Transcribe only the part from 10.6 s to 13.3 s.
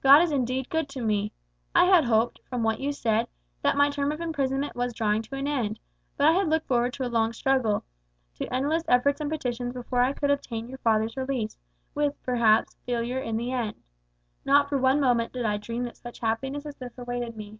your father's release, with, perhaps, failure